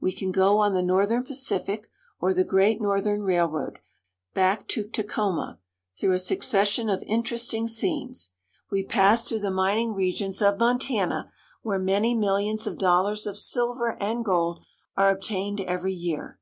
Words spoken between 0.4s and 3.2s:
on the Northern Pacific or the Great North